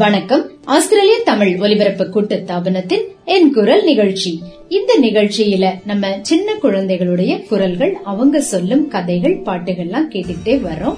[0.00, 0.50] வணக்கம்.
[0.64, 4.42] ஆஸ்திரேலிய தமிழ் ஒலிபரப்பு கூட்டு தாபனத்தின் என் குரல் நிகழ்ச்சி.
[4.68, 10.96] இந்த நிகழ்ச்சியில நம்ம சின்ன குழந்தைகளுடைய குரல்கள் அவங்க சொல்லும் கதைகள் பாட்டுகள்லாம் கேட்டுக்கிட்டே வர்றோம்.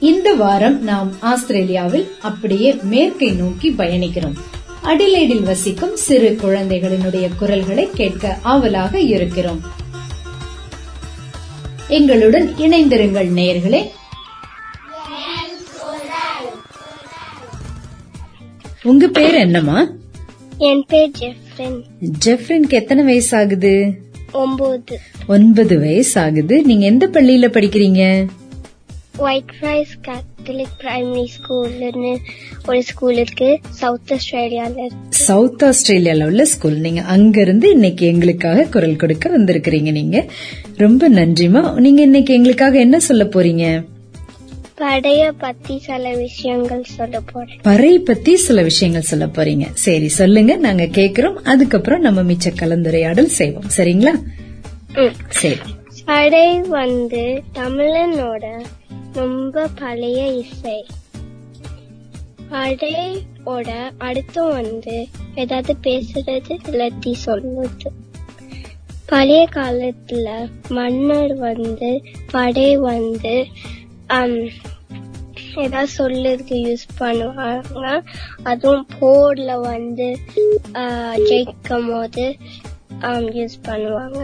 [0.00, 4.36] இந்த வாரம் நாம் ஆஸ்திரேலியாவில் அப்படியே மேற்கை நோக்கி பயணிக்கிறோம்.
[4.84, 9.60] அடிலைடில் வசிக்கும் சிறு குழந்தைகளினுடைய குரல்களை கேட்க ஆவலாக இருக்கிறோம்.
[11.88, 13.82] எங்களுடன் இணைந்திருங்கள் நேயர்களே
[18.84, 19.90] உங்க பேர் என்னம்மா?
[20.58, 21.82] என் பேர் ஜெஃப்ரின்.
[22.24, 23.94] ஜெஃப்ரின்க்கு எத்தனை வயசு ஆகுது
[24.32, 28.26] ஒன்பது ஒன்பது வயசு ஆகுது நீங்க எந்த பள்ளியில படிக்கிறீங்க?
[29.16, 32.16] ஒயிட் ரைஸ் கேத்தலிக் பிரைமரி ஸ்கூல்னு
[32.68, 33.60] ஒரு ஸ்கூல் இருக்கு.
[33.68, 34.90] சவுத் ஆஸ்திரேலியால.
[35.08, 40.26] சவுத் ஆஸ்திரேலியால உள்ள ஸ்கூல் நீங்க அங்க இருந்து இன்னைக்கு எங்களுக்காக குரல் கொடுக்க வந்திருக்கிறீங்க நீங்க.
[40.76, 43.84] ரொம்ப நன்றிமா நீங்க இன்னைக்கு எங்களுக்காக என்ன சொல்ல போறீங்க?
[44.78, 47.58] படைய பத்தி சில விஷயங்கள் சொல்ல போறேன்.
[47.62, 49.66] பறை பத்தி சில விஷயங்கள் சொல்ல போறீங்க.
[49.72, 50.56] சரி சொல்லுங்க.
[50.56, 51.34] நாங்க கேக்குறோம்.
[51.34, 53.64] அதுக்கப்புறம் நம்ம மிச்ச கலந்துரையாடல் செய்வோம்.
[53.76, 54.12] சரிங்களா.
[55.28, 55.56] சரி.
[56.04, 58.64] படை வந்து தமிழனோட
[59.12, 60.86] ரொம்ப பழைய இசை.
[62.50, 67.86] படையோட அர்த்தம் வந்து ஏதாவது பேசுறது இல்லாட்டி சொல்லுது
[69.06, 73.46] பழைய காலத்துல மன்னர் வந்து படை வந்து
[75.62, 77.86] ஏதாவது சொல்லுறதுக்கு யூஸ் பண்ணுவாங்க.
[78.50, 80.08] அதுவும் போர்ல வந்து
[81.28, 82.24] ஜெயிக்கும் போது
[83.38, 84.20] யூஸ் பண்ணுவாங்க.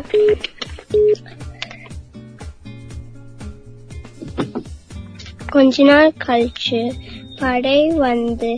[5.55, 6.81] கொஞ்ச நாள் கழிச்சு
[7.41, 8.51] படை வந்து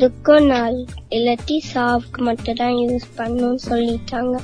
[0.00, 0.76] துக்க நாள்
[1.16, 4.36] இல்லாட்டி சாவுக்கு மட்டும் தான் யூஸ் பண்ணணும்னு சொல்லிட்டாங்க.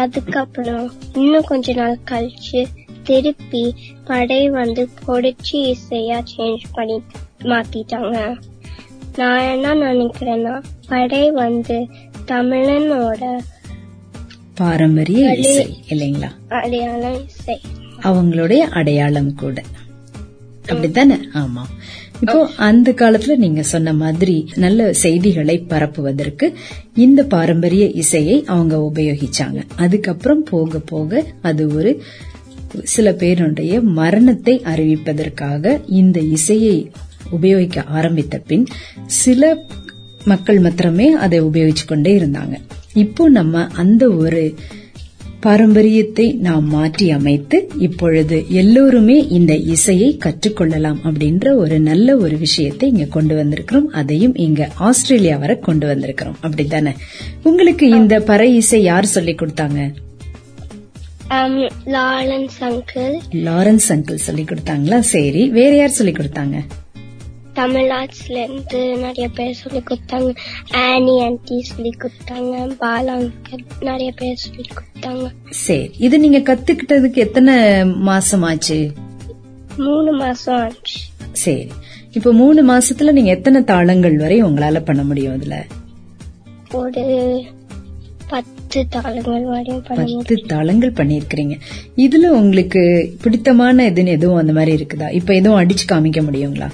[0.00, 0.86] அதுக்கப்புறம்
[1.22, 2.60] இன்னும் கொஞ்ச நாள் கழிச்சு
[3.02, 3.74] திருப்பி
[4.04, 7.02] படை வந்து பொடிச்சு இசையா சேஞ்ச் பண்ணி
[7.42, 8.34] மாத்திட்டாங்க.
[9.16, 11.86] நான் என்ன நினைக்கிறேன்னா படை வந்து
[12.26, 13.38] தமிழனோட
[14.54, 16.30] பாரம்பரிய இசை இல்லைங்களா?
[16.48, 17.60] அடையாள இசை.
[18.02, 19.62] அவங்களுடைய அடையாளம் கூட.
[20.62, 21.14] அப்படித்தானே?
[21.14, 21.62] ஆமா.
[22.20, 26.52] இப்போ அந்த காலத்துல நீங்க சொன்ன மாதிரி நல்ல செய்திகளை பரப்புவதற்கு
[26.94, 29.62] இந்த பாரம்பரிய இசையை அவங்க உபயோகிச்சாங்க.
[29.76, 32.02] அதுக்கப்புறம் போக போக அது ஒரு
[32.82, 36.90] சில பேருடைய மரணத்தை அறிவிப்பதற்காக இந்த இசையை
[37.30, 38.66] உபயோகிக்க ஆரம்பித்த பின்
[39.06, 39.64] சில
[40.24, 42.54] மக்கள் மாத்திரமே அதை உபயோகிச்சு கொண்டே இருந்தாங்க.
[42.94, 44.54] இப்போ நம்ம அந்த ஒரு
[45.40, 53.04] பாரம்பரியத்தை நாம் மாற்றி அமைத்து இப்பொழுது எல்லோருமே இந்த இசையை கற்றுக்கொள்ளலாம் அப்படின்ற ஒரு நல்ல ஒரு விஷயத்தை இங்க
[53.04, 53.84] கொண்டு வந்திருக்கிறோம்.
[53.84, 56.38] அதையும் இங்க ஆஸ்திரேலியா வரை கொண்டு வந்திருக்கிறோம்.
[56.40, 56.92] அப்படித்தானே?
[57.42, 59.92] உங்களுக்கு இந்த பறை இசை யார் சொல்லி கொடுத்தாங்க?
[61.96, 63.14] லாலன்ஸ் அங்கிள்
[63.46, 64.98] லாரன்ஸ் அங்கிள் சொல்லி கொடுத்தாங்களா?
[65.12, 66.58] சரி வேற யார் சொல்லி கொடுத்தாங்க?
[67.52, 70.30] தமிழ்நாட்டுல இருந்து நிறைய பேர் சொல்லி கொடுத்தாங்க.
[70.82, 72.54] ஆனி ஆன்டி சொல்லி கொடுத்தாங்க.
[72.82, 73.14] பாலா
[73.80, 75.26] நிறைய பேர் சொல்லி கொடுத்தாங்க.
[75.50, 78.78] சரி இது நீங்க கத்துக்கிட்டதுக்கு எத்தனை மாசம் ஆச்சு?
[79.76, 80.98] மூணு மாசம் ஆச்சு.
[81.44, 81.66] சரி
[82.12, 85.58] இப்ப மூணு மாசத்துல நீங்க எத்தனை தாளங்கள் வரை உங்களால பண்ண முடியும் இதுல
[86.80, 87.04] ஒரு
[88.74, 91.54] பத்து தாளங்கள் வரையும் பத்து தாளங்கள் பண்ணிருக்கிறீங்க
[92.04, 92.82] இதுல உங்களுக்கு
[93.22, 95.08] பிடித்தமான இதுன்னு எதுவும் அந்த மாதிரி இருக்குதா?
[95.18, 96.68] இப்ப எதுவும் அடிச்சு காமிக்க முடியுங்களா?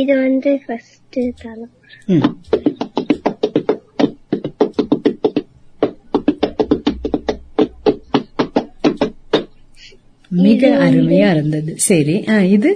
[0.00, 1.72] இது வந்து ஃபர்ஸ்ட் தாளம்.
[10.30, 11.72] மிக அருமையா இருந்தது.
[11.88, 12.18] சரி
[12.56, 12.72] இது?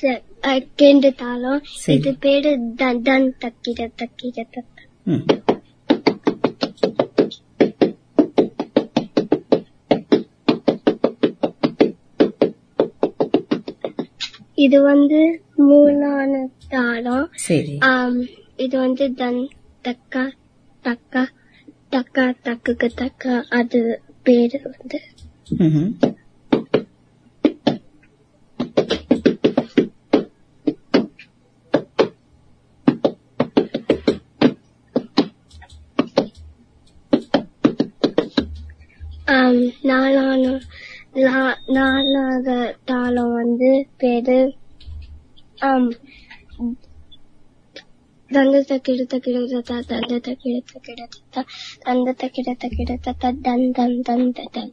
[0.00, 1.60] செகண்ட் தாளம்.
[1.96, 4.74] இது பேரு தன் தன் தக்கிட தக்கிட தக்க.
[14.64, 15.18] இது வந்து
[15.68, 16.32] மூணான
[16.68, 17.26] தாளம்
[18.56, 19.40] இது வந்து தன்
[19.84, 20.24] தக்கா
[20.84, 21.22] தக்கா
[21.94, 23.80] தக்கா தக்குக்கு தக்கா அது
[24.22, 24.98] பேரு வந்து
[39.82, 40.42] நாலான
[41.16, 41.58] லா-
[43.32, 44.38] வந்து பேரு
[48.30, 49.36] தந்தத்தை கிடத்த தக்கிட
[49.88, 51.44] தந்தத்தை கிடத்த தந்த
[51.86, 54.72] தந்தத்தை கிடத்த தத்தா தந்த தன் தன் தன் தன்.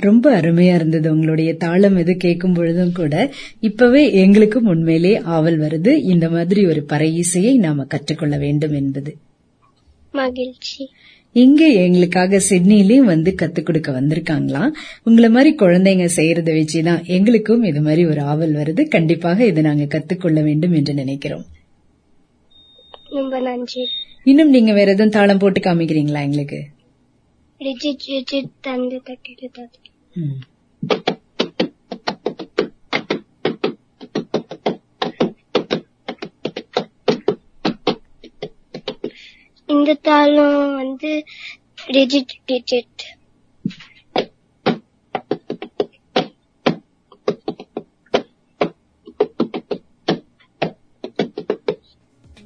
[0.00, 3.32] ரொம்ப அருமையா இருந்தது உங்களுடைய தாளம் இது கேட்கும் பொழுதும் கூட.
[3.60, 5.88] இப்பவே எங்களுக்கும் உண்மையிலே ஆவல் வருது.
[5.88, 9.16] இந்த மாதிரி ஒரு பறை இசையை நாம கற்றுக்கொள்ள வேண்டும் என்பது.
[10.12, 10.90] மகிழ்ச்சி.
[11.32, 14.70] இங்க எங்களுக்காக சிட்னிலயும் வந்து கத்துக் கொடுக்க வந்திருக்காங்களாம்
[15.02, 18.88] உங்களை மாதிரி குழந்தைங்க செய்யறத வச்சுதான் எங்களுக்கும் இது மாதிரி ஒரு ஆவல் வருது.
[18.88, 21.44] கண்டிப்பாக இதை நாங்க கத்துக்கொள்ள வேண்டும் என்று நினைக்கிறோம்.
[23.10, 23.86] ரொம்ப நன்றி.
[24.24, 26.64] இன்னும் நீங்க வேற எதுவும் தாளம் போட்டு காமிக்கிறீங்களா எங்களுக்கு?
[27.60, 29.64] ரிஜிட் ரிஜிட் தந்து தட்டிடுது
[39.68, 41.12] இந்த தாளம் வந்து
[41.94, 43.04] ரிஜிட் டிஜிட்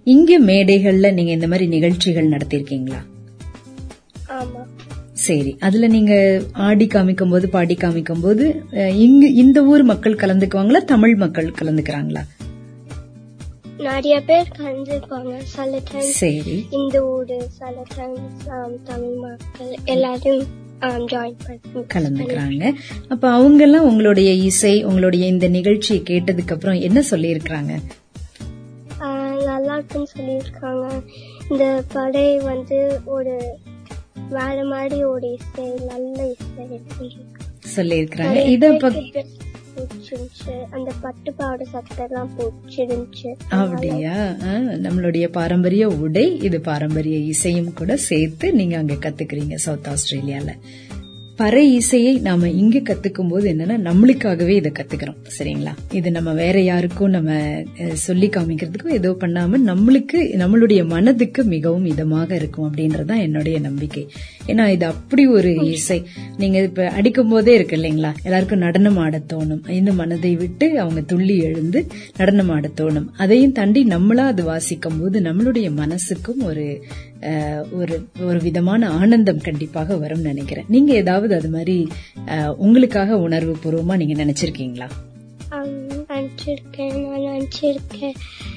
[0.07, 3.01] இங்க மேடைகள்ல நீங்க இந்த மாதிரி நிகழ்ச்சிகள் நடத்திருக்கீங்களா
[5.23, 5.51] சரி.
[5.61, 6.15] அதுல நீங்க
[6.67, 8.45] ஆடி காமிக்கும் போது பாடி காமிக்கும் போது
[9.05, 10.81] இங்க இந்த ஊர் மக்கள் கலந்துக்குவாங்களா?
[10.85, 12.23] தமிழ் மக்கள் கலந்துக்கிறாங்களா?
[13.79, 16.57] நிறைய பேர் கலந்துக்குவாங்க சில டைம் சரி.
[16.71, 18.19] இந்த ஊரு சில டைம்
[18.85, 20.43] தமிழ் மக்கள் எல்லாரும்
[21.95, 22.63] கலந்துக்கிறாங்க.
[23.09, 27.73] அப்ப அவங்க எல்லாம் உங்களுடைய இசை உங்களுடைய இந்த நிகழ்ச்சியை கேட்டதுக்கு அப்புறம் என்ன சொல்லி இருக்கிறாங்க
[29.01, 30.87] ஆஹ் நல்லா இருக்குன்னு சொல்லியிருக்காங்க.
[31.51, 32.79] இந்த படை வந்து
[33.17, 33.35] ஒரு
[34.33, 38.67] வேற மாதிரி ஒரு இசை நல்ல இசை சொல்லியிருக்காங்க சொல்லி இருக்கிறாங்க நிறைய இத
[40.71, 44.15] அந்த பட்டு பாவாடை சட்டை எல்லாம் பிடிச்சிருந்துச்சு அப்படியா?
[44.83, 50.51] நம்மளுடைய பாரம்பரிய உடை இது பாரம்பரிய இசையும் கூட சேர்த்து நீங்க அங்க கத்துக்கிறீங்க சவுத் ஆஸ்திரேலியால.
[51.43, 55.17] பறை இசையை நாம இங்க கத்துக்கும் போது என்னன்னா நம்மளுக்காகவே இதை கத்துக்கிறோம்.
[55.39, 55.95] சரிங்களா?
[55.95, 57.63] இது நம்ம வேற யாருக்கும் நம்ம
[57.93, 64.09] சொல்லி காமிக்கிறதுக்கும் ஏதோ பண்ணாம நம்மளுக்கு நம்மளுடைய மனதுக்கு மிகவும் இதமாக இருக்கும் அப்படின்றதான் என்னுடைய நம்பிக்கை.
[64.47, 66.07] ஏன்னா இது அப்படி ஒரு இசை.
[66.37, 68.15] நீங்க இப்ப அடிக்கும் போதே இருக்கு இல்லைங்களா?
[68.23, 69.71] எல்லாருக்கும் நடனம் ஆட தோணும்.
[69.71, 71.87] இந்த மனதை விட்டு அவங்க துள்ளி எழுந்து
[72.17, 73.07] நடனம் ஆட தோணும்.
[73.17, 76.85] அதையும் தாண்டி நம்மளா அது வாசிக்கும் போது நம்மளுடைய மனசுக்கும் ஒரு
[77.73, 80.65] ஒரு ஒரு விதமான ஆனந்தம் கண்டிப்பாக வரும்னு நினைக்கிறேன்.
[80.69, 81.89] நீங்க ஏதாவது அது மாதிரி
[82.57, 84.89] உங்களுக்காக உணர்வு பூர்வமா நீங்க நினைச்சிருக்கீங்களா?
[86.09, 88.15] நினைச்சிருக்கேன் நான் நினைச்சிருக்கேன்.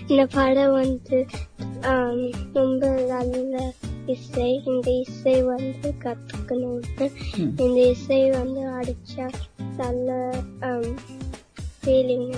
[0.07, 1.25] இந்த படம் வந்து
[2.53, 3.73] ரொம்ப நல்ல
[4.05, 4.61] இசை.
[4.65, 7.11] இந்த இசை வந்து கத்துக்கணும்னு.
[7.37, 7.61] ம்.
[7.61, 9.29] இந்த இசை வந்து அடிச்சா
[9.77, 10.33] நல்ல
[11.85, 12.33] ஃபீலிங்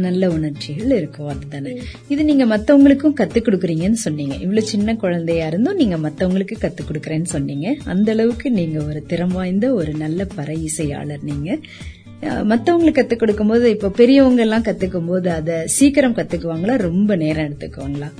[0.00, 1.72] நல்ல உணர்ச்சிகள் இருக்கும் அதுதானே
[2.08, 4.34] இது நீங்க மத்தவங்களுக்கும் கத்து கொடுக்குறீங்கன்னு சொன்னீங்க.
[4.34, 7.74] இவ்வளவு சின்ன குழந்தையா இருந்தும் நீங்க மத்தவங்களுக்கு கத்து கொடுக்குறேன்னு சொன்னீங்க.
[7.84, 11.50] அந்த அளவுக்கு நீங்க ஒரு திறம் வாய்ந்த ஒரு நல்ல பற இசையாளர் நீங்க.
[12.22, 16.76] அஹ், மத்தவங்களுக்கு கத்து கொடுக்கும்போது இப்ப பெரியவங்க எல்லாம் கத்துக்கும் போது அத சீக்கிரம் கத்துக்குவாங்களா?
[16.78, 18.10] ரொம்ப நேரம் எடுத்துக்குவாங்களா?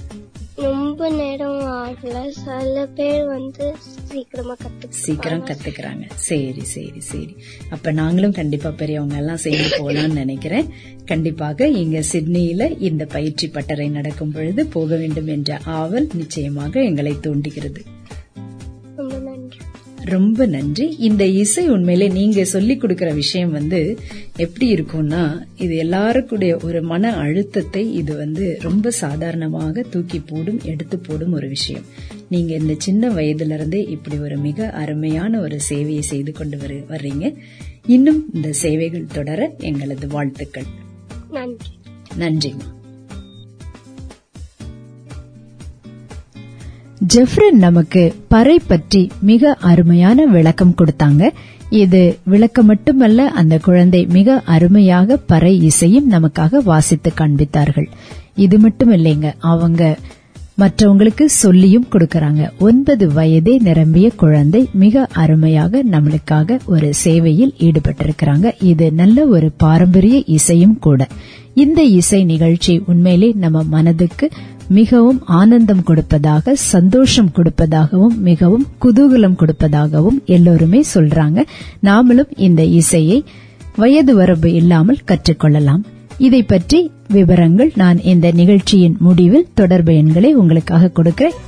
[0.62, 2.28] ரொம்ப நேரம் ஆகல.
[2.28, 6.02] சில பேர் வந்து சீக்கிரமா கத்துக்கு சீக்கிரம் கத்துக்கிறாங்க.
[6.14, 7.36] சரி சரி சரி.
[7.70, 10.68] அப்ப நாங்களும் கண்டிப்பா பெரியவங்க எல்லாம் சேர்ந்து போலாம்னு நினைக்கிறேன்.
[11.04, 17.82] கண்டிப்பாக இங்க சிட்னியில இந்த பயிற்சி பட்டறை நடக்கும் பொழுது போக வேண்டும் என்ற ஆவல் நிச்சயமாக எங்களை தூண்டுகிறது.
[20.04, 20.96] ரொம்ப நன்றி.
[20.98, 23.98] இந்த இசை உண்மையிலே நீங்க சொல்லி கொடுக்கிற விஷயம் வந்து
[24.36, 31.32] எப்படி இருக்கும்னா இது எல்லாருக்குடைய ஒரு மன அழுத்தத்தை இது வந்து ரொம்ப சாதாரணமாக தூக்கி போடும் எடுத்து போடும்
[31.32, 31.82] ஒரு விஷயம்.
[32.28, 37.32] நீங்க இந்த சின்ன வயதுல இருந்தே இப்படி ஒரு மிக அருமையான ஒரு சேவையை செய்து கொண்டு வரு- வர்றீங்க.
[37.86, 40.64] இன்னும் இந்த சேவைகள் தொடர எங்களது வாழ்த்துக்கள்.
[41.30, 41.70] நன்றி.
[42.18, 42.81] நன்றிமா
[47.10, 51.30] ஜெஃப்ரின் நமக்கு பறை பற்றி மிக அருமையான விளக்கம் கொடுத்தாங்க.
[51.70, 57.88] இது விளக்கம் மட்டுமல்ல அந்த குழந்தை மிக அருமையாக பறை இசையும் நமக்காக வாசித்து காண்பித்தார்கள்.
[58.36, 59.98] இது மட்டும் இல்லைங்க அவங்க
[60.58, 62.50] மற்றவங்களுக்கு சொல்லியும் கொடுக்கறாங்க.
[62.58, 68.52] ஒன்பது வயதே நிரம்பிய குழந்தை மிக அருமையாக நம்மளுக்காக ஒரு சேவையில் ஈடுபட்டிருக்கிறாங்க.
[68.60, 71.08] இது நல்ல ஒரு பாரம்பரிய இசையும் கூட.
[71.54, 74.30] இந்த இசை நிகழ்ச்சி உண்மையிலே நம்ம மனதுக்கு
[74.78, 81.40] மிகவும் ஆனந்தம் கொடுப்பதாக சந்தோஷம் கொடுப்பதாகவும் மிகவும் குதூகலம் கொடுப்பதாகவும் எல்லோருமே சொல்றாங்க.
[81.82, 83.18] நாமளும் இந்த இசையை
[83.76, 85.82] வயது வரம்பு இல்லாமல் கற்றுக்கொள்ளலாம்.
[86.18, 91.38] இதை பற்றி விவரங்கள் நான் இந்த நிகழ்ச்சியின் முடிவில் தொடர்பு எண்களை உங்களுக்காக கொடுக்கிறேன்.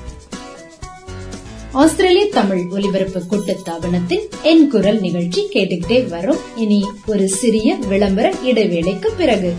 [1.82, 6.42] ஆஸ்திரேலிய தமிழ் ஒலிபரப்பு கூட்டத்தாபனத்தில் என் குரல் நிகழ்ச்சி கேட்டுக்கிட்டே வரும்.
[6.56, 9.52] இனி ஒரு சிறிய விளம்பர இடைவேளைக்கு பிறகு.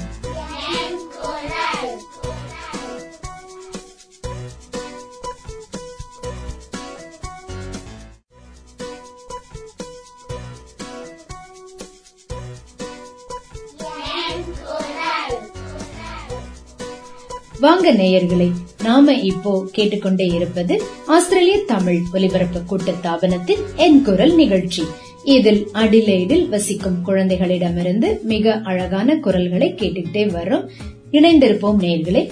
[17.59, 18.51] வாங்க நேயர்களே
[18.83, 24.83] நாம இப்போ கேட்டுக்கொண்டே இருப்பது ஆஸ்திரேலிய தமிழ் ஒலிபரப்பு கூட்டத்தாபனத்தின் என் குரல் நிகழ்ச்சி.
[25.23, 30.67] இதில் அடிலைடில் வசிக்கும் குழந்தைகளிடமிருந்து மிக அழகான குரல்களை கேட்டுக்கிட்டே வர்றோம்.
[31.11, 32.31] இணைந்திருப்போம் நேர்களே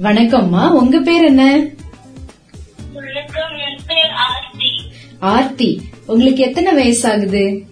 [0.00, 1.66] வணக்கம்மா உங்க பேர் என்ன?
[5.18, 5.80] ஆர்த்தி.
[6.06, 7.62] உங்களுக்கு எத்தனை வயசாகுது?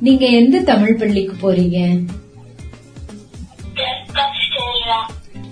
[0.00, 1.98] நீங்க எந்த தமிழ் பள்ளிக்கு போறீங்க?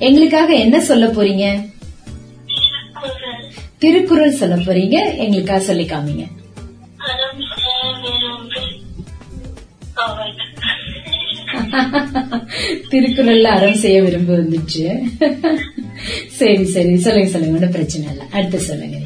[0.07, 1.47] எங்களுக்காக என்ன சொல்ல போறீங்க?
[3.83, 6.25] திருக்குறள் சொல்ல போறீங்க எங்களுக்காக சொல்லி காமிங்க.
[12.93, 14.85] திருக்குறள்ல அறம் செய்ய விரும்ப வந்துச்சு.
[16.39, 18.25] சரி சரி சொல்லுங்க சொல்லுங்க ஒன்றும் பிரச்சனை இல்ல.
[18.37, 18.99] அடுத்து சொல்லுங்க.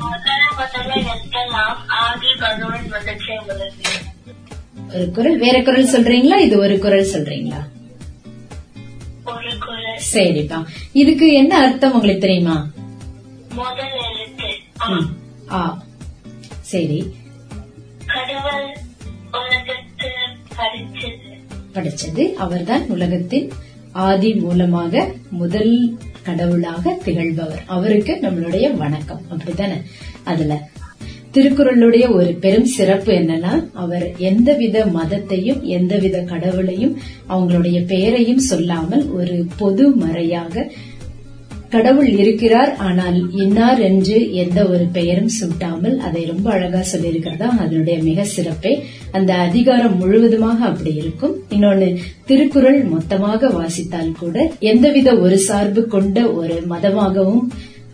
[4.95, 6.39] ஒரு குரல் வேற குரல் சொல்றீங்களா?
[6.47, 7.63] இது ஒரு குரல் சொல்றீங்களா?
[10.17, 12.71] சரிப்பா இதுக்கு என்ன அர்த்தம் உங்களுக்கு தெரியுமா?
[15.51, 15.83] ஆ.
[16.61, 17.15] சரி.
[21.75, 22.33] படிச்சது.
[22.33, 23.53] அவர்தான் உலகத்தின்
[23.93, 27.63] ஆதி மூலமாக முதல் கடவுளாக திகழ்பவர்.
[27.67, 29.21] அவருக்கு நம்மளுடைய வணக்கம்.
[29.29, 29.81] அப்படித்தானே?
[30.25, 30.69] அதுல
[31.37, 36.95] திருக்குறளுடைய ஒரு பெரும் சிறப்பு என்னன்னா அவர் எந்தவித மதத்தையும் எந்தவித கடவுளையும்
[37.29, 40.67] அவங்களுடைய பெயரையும் சொல்லாமல் ஒரு பொது மறையாக
[41.71, 47.49] கடவுள் இருக்கிறார் ஆனால் இன்னார் என்று எந்த ஒரு பெயரும் சூட்டாமல் அதை ரொம்ப அழகா சொல்லியிருக்கிறதா?
[47.63, 48.73] அதனுடைய மிக சிறப்பே.
[49.13, 51.35] அந்த அதிகாரம் முழுவதுமாக அப்படி இருக்கும்.
[51.51, 51.89] இன்னொன்னு
[52.27, 57.45] திருக்குறள் மொத்தமாக வாசித்தால் கூட எந்தவித ஒரு சார்பு கொண்ட ஒரு மதமாகவும்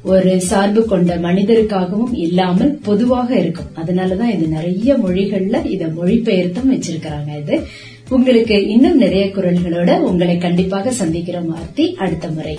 [0.05, 3.71] ஒரு சார்பு கொண்ட மனிதருக்காகவும் இல்லாமல் பொதுவாக இருக்கும்.
[3.77, 7.67] அதனாலதான் இது நிறைய மொழிகள்ல இத மொழிபெயர்த்தும் வச்சிருக்கிறாங்க இது.
[8.09, 12.59] உங்களுக்கு இன்னும் நிறைய குரல்களோட உங்களை கண்டிப்பாக சந்திக்கிறோம் ஆர்த்தி அடுத்த முறை.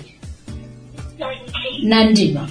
[1.83, 2.45] நன்றிமா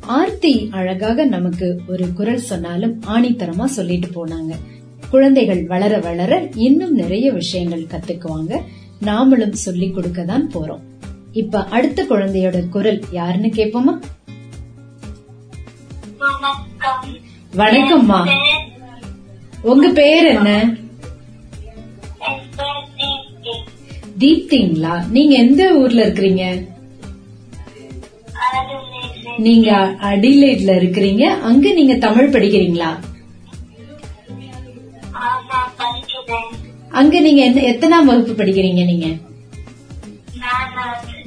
[0.00, 4.52] ஆர்த்தி அழகாக நமக்கு ஒரு குரல் சொன்னாலும் ஆணித்தரமா சொல்லிட்டு போனாங்க.
[5.10, 8.60] குழந்தைகள் வளர வளர இன்னும் நிறைய விஷயங்கள் கத்துக்குவாங்க.
[9.04, 10.84] நாமளும் சொல்லிக் கொடுக்க தான் போறோம்.
[11.42, 13.94] இப்ப அடுத்த குழந்தையோட குரல் யாருன்னு கேப்போமா?
[17.56, 18.18] வணக்கம்மா.
[19.62, 20.50] உங்க பேர் என்ன?
[24.18, 24.94] தீப்திங்களா?
[25.10, 26.44] நீங்க எந்த ஊர்ல இருக்கிறீங்க?
[29.38, 29.70] நீங்க
[30.10, 31.24] அடிலைட்ல இருக்கிறீங்க.
[31.48, 32.90] அங்க நீங்க தமிழ் படிக்கிறீங்களா?
[37.00, 39.08] அங்க நீங்க என்ன எத்தனாம் வகுப்பு படிக்கிறீங்க நீங்க?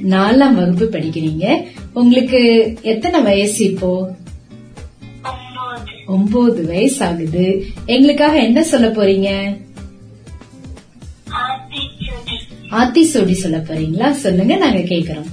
[0.02, 1.66] நாலாம் வகுப்பு படிக்கிறீங்க.
[1.92, 2.40] உங்களுக்கு
[2.82, 4.14] எத்தனை வயசு இப்போ?
[6.06, 9.58] ஒன்பது வயசு ஆகுது எங்களுக்காக என்ன சொல்ல போறீங்க?
[12.70, 14.10] ஆத்தி சோடி சொல்ல போறீங்களா?
[14.10, 15.30] சொல்லுங்க நாங்க கேக்குறோம்.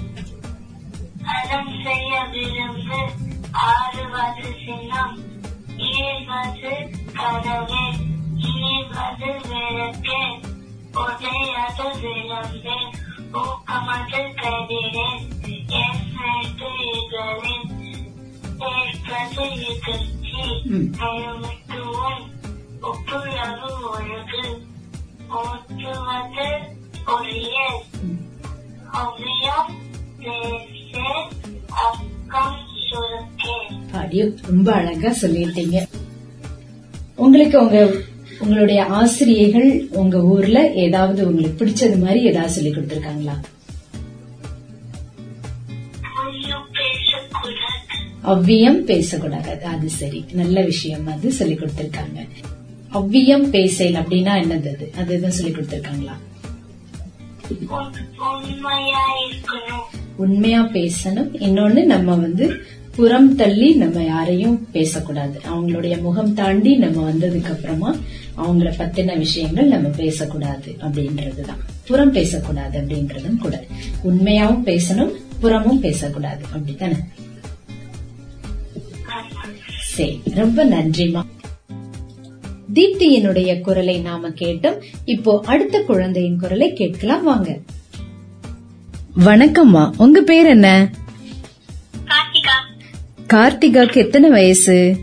[12.20, 15.24] விளக்கே உடையது விளம்பே ஊக்கமது கதிரேன்
[15.80, 17.54] ஏற்றது ஏற்பது
[22.82, 24.44] ஒப்புரவு ஒழுகு
[25.30, 26.48] ஓட்டுவது
[31.84, 32.58] அக்கம்
[32.90, 33.56] சுருக்கே
[33.92, 35.78] பாடியும் ரொம்ப அழகா சொல்லிட்டீங்க.
[37.16, 37.80] உங்களுக்கு உங்க
[38.40, 43.36] உங்களுடைய ஆசிரியர்கள் உங்க ஊர்ல ஏதாவது உங்களுக்கு பிடிச்சது மாதிரி ஏதாவது சொல்லி கொடுத்திருக்காங்களா?
[48.24, 49.66] அவ்வியம் பேசக்கூடாது.
[49.66, 50.26] அது சரி.
[50.32, 52.28] நல்ல விஷயம் அது சொல்லி கொடுத்திருக்காங்க.
[52.94, 54.92] அவ்வியம் பேசல் அப்படின்னா என்னது அது?
[54.98, 56.16] அது எதுவும் சொல்லி கொடுத்திருக்காங்களா?
[60.16, 61.32] உண்மையா பேசணும்.
[61.38, 62.56] இன்னொன்னு நம்ம வந்து
[62.96, 65.42] புறம் தள்ளி நம்ம யாரையும் பேசக்கூடாது.
[65.50, 67.96] அவங்களுடைய முகம் தாண்டி நம்ம வந்ததுக்கு அப்புறமா
[68.40, 71.58] அவங்கள பத்தின விஷயங்கள் நம்ம பேசக்கூடாது அப்படின்றதுதான்.
[71.88, 73.66] புறம் பேசக்கூடாது அப்படின்றதும் கூட.
[74.04, 76.46] உண்மையாவும் பேசணும் புறமும் பேசக்கூடாது.
[76.52, 76.96] அப்படித்தானே?
[79.80, 81.24] சரி ரொம்ப நன்றிமா
[82.74, 84.82] தீப்தியினுடைய குரலை நாம கேட்டோம்.
[85.06, 87.58] இப்போ அடுத்த குழந்தையின் குரலை கேட்கலாம் வாங்க.
[89.26, 90.92] வணக்கம்மா உங்க பேர் என்ன?
[92.06, 92.84] கார்த்திகா.
[93.34, 94.98] கார்த்திகாக்கு எத்தனை வயசு?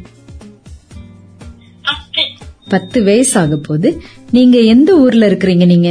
[2.68, 5.88] பத்து வயசு ஆக போது நீங்க எந்த ஊர்ல இருக்கிறீங்க நீங்க?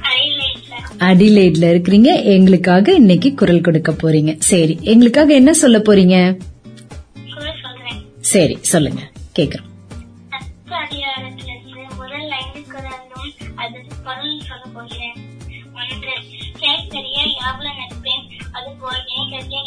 [0.00, 2.24] அடிலைட்ல அடிலேட்ல இருக்கிறீங்க.
[2.24, 4.36] எங்களுக்காக இன்னைக்கு குரல் கொடுக்க போறீங்க.
[4.38, 6.38] சரி எங்களுக்காக என்ன சொல்ல போறீங்க?
[8.20, 9.00] சரி சொல்லுங்க.
[9.38, 9.68] கேக்குறோம்.
[10.30, 14.40] நட்பு அதிகாரத்திலிருந்து முதல் ஐந்து குரலும் அதன் பொருள்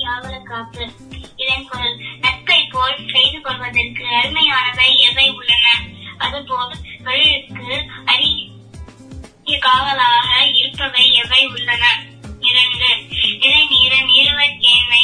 [0.06, 0.88] யாவல காப்பு
[1.36, 1.98] இதன் குரல்
[2.80, 5.68] போல் செய்து கொள்வதற்கு அருமையானவை எவை உள்ளன?
[6.18, 12.04] அதுபோல் தொழிலுக்கு அரிய காவலாக இருப்பவை எவை உள்ளன?
[12.40, 12.88] இரண்டு.
[13.40, 15.04] இளநீர நீருவற்கேண்மை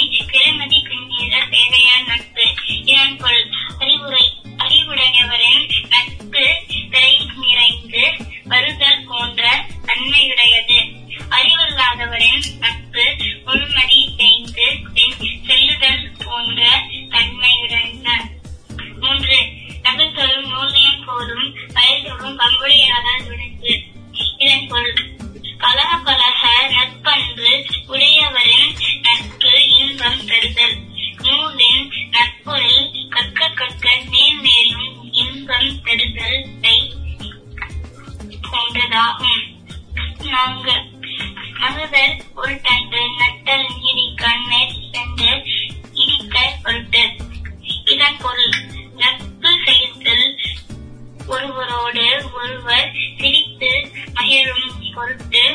[40.46, 40.74] நான்கு
[41.60, 45.44] மகுதல் உருட்டண்டு நட்டல் நீடிக்க மேற்சென்று
[45.94, 47.16] இடிக்க பொருட்டு
[47.86, 48.52] இதன் பொருள்.
[48.96, 50.40] நட்பு செய்தல்
[51.28, 55.55] ஒருவரோடு ஒருவர் சிரித்து மகிழும் பொருட்டு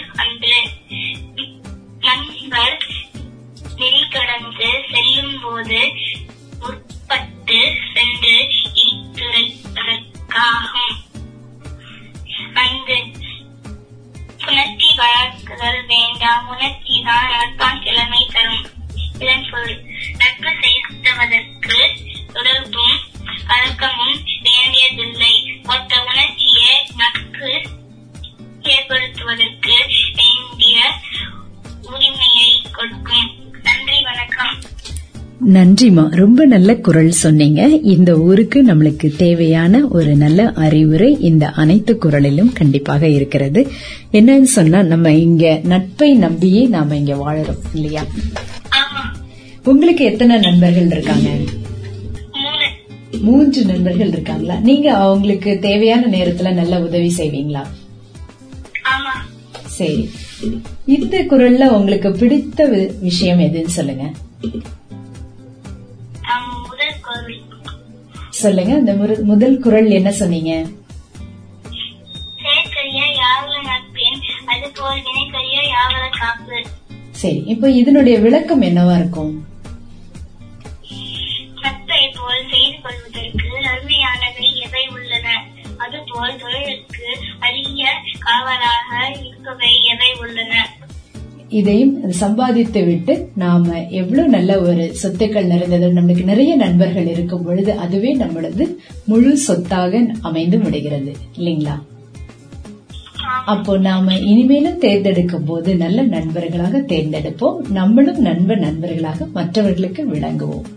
[35.53, 36.09] நன்றிமா.
[36.11, 37.67] ரொம்ப நல்ல குரல் சொன்னீங்க.
[37.67, 43.69] இந்த ஊருக்கு நம்மளுக்கு தேவையான ஒரு நல்ல அறிவுரை இந்த அனைத்து குரலிலும் கண்டிப்பாக இருக்கிறது.
[44.13, 48.03] என்னன்னு சொன்னா நம்ம இங்க நட்பை நம்பியே நாம இங்க வாழறோம் இல்லையா?
[49.65, 51.29] உங்களுக்கு எத்தனை நண்பர்கள் இருக்காங்க?
[53.21, 54.59] மூன்று நண்பர்கள் இருக்காங்களா?
[54.59, 57.65] நீங்க அவங்களுக்கு தேவையான நேரத்துல நல்ல உதவி செய்வீங்களா?
[59.67, 60.11] சரி.
[60.87, 64.03] இந்த குரல்ல உங்களுக்கு பிடித்த விஷயம் எதுன்னு சொல்லுங்க.
[68.41, 70.67] சொல்லுங்க முரு- முதல் குரல் என்ன சொன்னீங்க?
[77.11, 79.47] சரி இப்ப இதனுடைய விளக்கம் என்னவா இருக்கும்?
[81.61, 85.45] நட்பை போல் செய்து கொள்வதற்கு நன்மையானவை எவை உள்ளன?
[85.79, 90.60] அதுபோல் தொழிலுக்கு அரிய காவலாக இருப்பவை எவை உள்ளன?
[91.51, 98.17] இதையும் சம்பாதித்து விட்டு நாம எவ்வளவு நல்ல ஒரு சொத்துக்கள் நிறைந்தது நம்மளுக்கு நிறைய நண்பர்கள் இருக்கும் பொழுது அதுவே
[98.17, 101.77] நம்மளது முழு சொத்தாக அமைந்து விடுகிறது இல்லைங்களா?
[103.45, 110.69] அப்போ நாம இனிமேலும் தேர்ந்தெடுக்கும் போது நல்ல நண்பர்களாக தேர்ந்தெடுப்போம் நம்மளும் நண்ப நண்பர்களாக மற்றவர்களுக்கு விளங்குவோம்.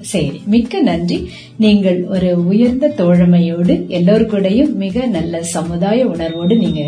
[0.00, 1.18] சரி மிக்க நன்றி.
[1.56, 6.82] நீங்கள் ஒரு உயர்ந்த தோழமையோடு எல்லோருக்கூடையும் மிக நல்ல சமுதாய உணர்வோடு நீங்க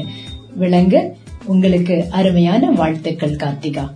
[0.57, 3.95] விளங்க உங்களுக்கு அருமையான வாழ்த்துக்கள் கார்த்திகா.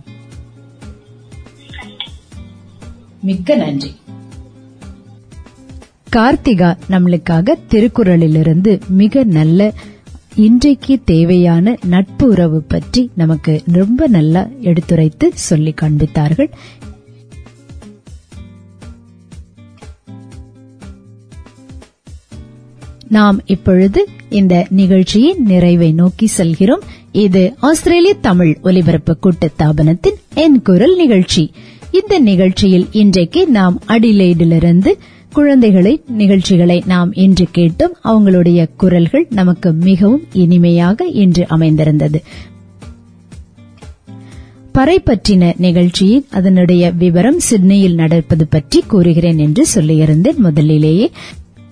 [3.21, 3.95] மிக்க நன்றி.
[6.15, 9.73] கார்த்திகா நம்மளுக்காக திருக்குறளிலிருந்து மிக நல்ல
[10.35, 16.49] இன்றைக்கு தேவையான நட்பு உறவு பற்றி நமக்கு ரொம்ப நல்லா எடுத்துரைத்து சொல்லி காண்பித்தார்கள்.
[23.07, 26.81] நாம் இப்பொழுது இந்த நிகழ்ச்சியின் நிறைவை நோக்கி செல்கிறோம்.
[27.11, 31.51] இது ஆஸ்திரேலிய தமிழ் ஒலிபரப்பு கூட்டத்தாபனத்தின் என் குரல் நிகழ்ச்சி.
[31.91, 34.93] இந்த நிகழ்ச்சியில் இன்றைக்கு நாம் அடிலேடிலிருந்து
[35.33, 37.93] குழந்தைகளை நிகழ்ச்சிகளை நாம் இன்று கேட்டோம்.
[38.03, 42.23] அவங்களுடைய குரல்கள் நமக்கு மிகவும் இனிமையாக இன்று அமைந்திருந்தது.
[44.71, 51.09] பறை பற்றின நிகழ்ச்சியில் அதனுடைய விவரம் சிட்னியில் நடப்பது பற்றி கூறுகிறேன் என்று சொல்லியிருந்தேன் முதலிலேயே.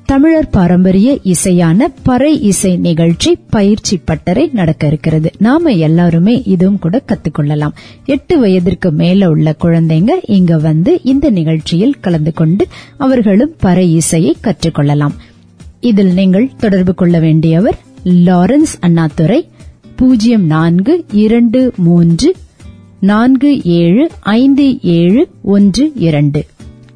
[0.06, 5.32] தமிழர் பாரம்பரிய இசையான பறை இசை நிகழ்ச்சி பயிற்சி பட்டறை நடக்க இருக்கிறது.
[5.38, 7.72] நாம எல்லாருமே இதுவும் கூட கத்துக்கொள்ளலாம்.
[8.06, 15.16] எட்டு வயதிற்கு மேல உள்ள குழந்தைங்க இங்க வந்து இந்த நிகழ்ச்சியில் கலந்து கொண்டு அவர்களும் பறை இசையை கற்றுக்கொள்ளலாம்.
[15.80, 19.50] இதில் நீங்கள் தொடர்பு கொள்ள வேண்டியவர் லாரன்ஸ் அண்ணாதுரை
[19.96, 22.36] பூஜ்ஜியம் நான்கு இரண்டு மூன்று
[23.00, 26.46] நான்கு ஏழு ஐந்து ஏழு ஒன்று இரண்டு.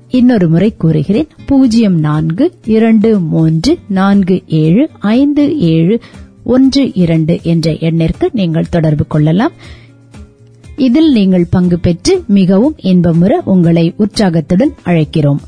[0.09, 1.27] இன்னொரு முறை கூறுகிறேன்.
[1.45, 5.99] பூஜ்ஜியம் நான்கு இரண்டு மூன்று நான்கு ஏழு ஐந்து ஏழு
[6.43, 9.51] ஒன்று இரண்டு என்ற எண்ணிற்கு நீங்கள் தொடர்பு கொள்ளலாம்.
[10.75, 15.39] இதில் நீங்கள் பங்கு பெற்று மிகவும் இன்பமுற உங்களை உற்சாகத்துடன் அழைக்கிறோம்.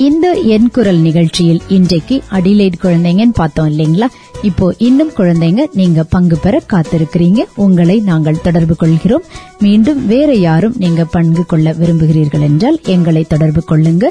[0.00, 4.06] இந்த என் குரல் நிகழ்ச்சியில் இன்றைக்கு அடிலைட் குழந்தைங்கன்னு பார்த்தோம் இல்லைங்களா?
[4.42, 7.44] இப்போ இன்னும் குழந்தைங்க நீங்க பங்கு பெற காத்திருக்கிறீங்க.
[7.54, 9.22] உங்களை நாங்கள் தொடர்பு கொள்கிறோம்.
[9.58, 14.08] மீண்டும் வேற யாரும் நீங்க பங்கு கொள்ள விரும்புகிறீர்கள் என்றால் எங்களை தொடர்பு கொள்ளுங்க.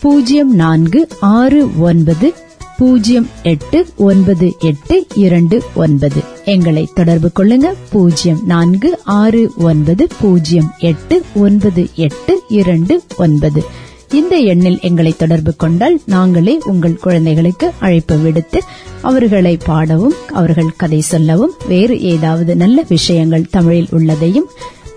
[0.00, 2.34] பூஜ்ஜியம் நான்கு ஆறு ஒன்பது
[2.78, 6.22] பூஜ்ஜியம் எட்டு ஒன்பது எட்டு இரண்டு ஒன்பது.
[6.44, 7.72] எங்களை தொடர்பு கொள்ளுங்க.
[7.90, 13.64] பூஜ்ஜியம் நான்கு ஆறு ஒன்பது பூஜ்ஜியம் எட்டு ஒன்பது எட்டு இரண்டு ஒன்பது.
[14.12, 18.62] இந்த எண்ணில் எங்களை தொடர்பு கொண்டால் நாங்களே உங்கள் குழந்தைகளுக்கு அழைப்பு விடுத்து
[19.02, 24.46] அவர்களை பாடவும் அவர்கள் கதை சொல்லவும் வேறு ஏதாவது நல்ல விஷயங்கள் தமிழில் உள்ளதையும்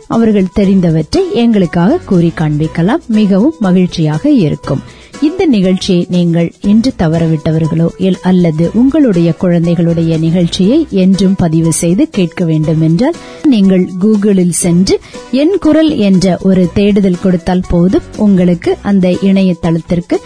[0.08, 3.06] அவர்கள் தெரிந்தவற்றை எங்களுக்காக கூறி காண்பிக்கலாம்.
[3.08, 4.82] மிகவும் மகிழ்ச்சியாக இருக்கும்.
[5.22, 7.88] இந்த நிகழ்ச்சியை நீங்கள் இன்று தவறவிட்டவர்களோ
[8.22, 15.00] அல்லது உங்களுடைய குழந்தைகளுடைய நிகழ்ச்சியை என்றும் பதிவு செய்து கேட்க வேண்டும் என்றால் நீங்கள் கூகுளில் சென்று
[15.32, 20.18] என் குரல் என்ற ஒரு தேடுதல் கொடுத்தால் போதும் உங்களுக்கு அந்த இணையதளத்திற்கு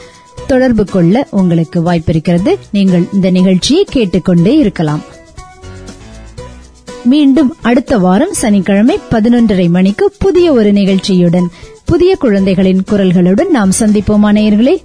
[0.48, 2.54] தொடர்பு கொள்ள உங்களுக்கு வாய்ப்பிருக்கிறது.
[2.72, 5.04] நீங்கள் இந்த நிகழ்ச்சியை கேட்டுக்கொண்டே இருக்கலாம்.
[7.04, 11.48] மீண்டும் அடுத்த வாரம் சனிக்கிழமை பதினொன்றரை மணிக்கு புதிய ஒரு நிகழ்ச்சியுடன்
[11.86, 14.76] புதிய குழந்தைகளின் குரல்களுடன் நாம் சந்திப்போம் நேயர்களே?